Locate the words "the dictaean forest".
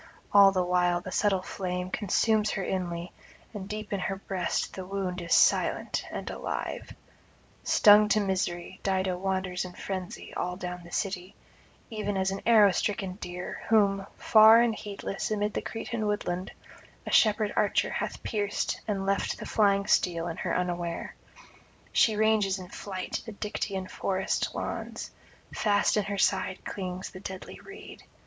23.27-24.55